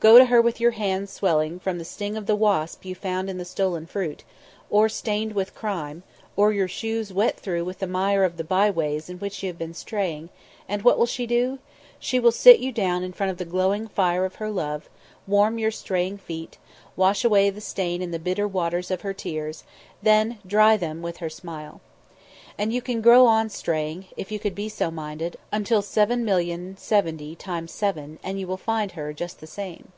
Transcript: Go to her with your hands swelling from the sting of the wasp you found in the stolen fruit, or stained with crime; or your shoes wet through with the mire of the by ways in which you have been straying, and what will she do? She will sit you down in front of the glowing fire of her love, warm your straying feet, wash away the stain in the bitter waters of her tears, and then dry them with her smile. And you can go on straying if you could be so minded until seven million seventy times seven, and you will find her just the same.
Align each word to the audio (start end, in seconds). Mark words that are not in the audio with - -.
Go 0.00 0.16
to 0.16 0.26
her 0.26 0.40
with 0.40 0.60
your 0.60 0.70
hands 0.70 1.10
swelling 1.10 1.58
from 1.58 1.78
the 1.78 1.84
sting 1.84 2.16
of 2.16 2.26
the 2.26 2.36
wasp 2.36 2.84
you 2.84 2.94
found 2.94 3.28
in 3.28 3.36
the 3.38 3.44
stolen 3.44 3.84
fruit, 3.84 4.22
or 4.70 4.88
stained 4.88 5.32
with 5.32 5.56
crime; 5.56 6.04
or 6.36 6.52
your 6.52 6.68
shoes 6.68 7.12
wet 7.12 7.36
through 7.36 7.64
with 7.64 7.80
the 7.80 7.86
mire 7.88 8.22
of 8.22 8.36
the 8.36 8.44
by 8.44 8.70
ways 8.70 9.10
in 9.10 9.18
which 9.18 9.42
you 9.42 9.48
have 9.48 9.58
been 9.58 9.74
straying, 9.74 10.28
and 10.68 10.82
what 10.82 10.98
will 10.98 11.06
she 11.06 11.26
do? 11.26 11.58
She 11.98 12.20
will 12.20 12.30
sit 12.30 12.60
you 12.60 12.70
down 12.70 13.02
in 13.02 13.12
front 13.12 13.32
of 13.32 13.38
the 13.38 13.44
glowing 13.44 13.88
fire 13.88 14.24
of 14.24 14.36
her 14.36 14.52
love, 14.52 14.88
warm 15.26 15.58
your 15.58 15.72
straying 15.72 16.18
feet, 16.18 16.58
wash 16.94 17.24
away 17.24 17.50
the 17.50 17.60
stain 17.60 18.00
in 18.00 18.12
the 18.12 18.20
bitter 18.20 18.46
waters 18.46 18.92
of 18.92 19.00
her 19.00 19.12
tears, 19.12 19.64
and 20.00 20.06
then 20.08 20.38
dry 20.46 20.76
them 20.76 21.02
with 21.02 21.16
her 21.16 21.28
smile. 21.28 21.80
And 22.60 22.72
you 22.72 22.82
can 22.82 23.00
go 23.02 23.26
on 23.28 23.50
straying 23.50 24.06
if 24.16 24.32
you 24.32 24.40
could 24.40 24.56
be 24.56 24.68
so 24.68 24.90
minded 24.90 25.36
until 25.52 25.80
seven 25.80 26.24
million 26.24 26.76
seventy 26.76 27.36
times 27.36 27.70
seven, 27.70 28.18
and 28.20 28.40
you 28.40 28.48
will 28.48 28.56
find 28.56 28.90
her 28.92 29.12
just 29.12 29.38
the 29.38 29.46
same. 29.46 29.92